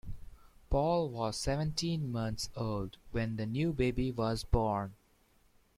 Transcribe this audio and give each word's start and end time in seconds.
Paul 0.71 1.09
was 1.11 1.37
seventeen 1.37 2.11
months 2.11 2.49
old 2.55 2.97
when 3.11 3.35
the 3.35 3.45
new 3.45 3.71
baby 3.71 4.11
was 4.11 4.43
born. 4.43 4.95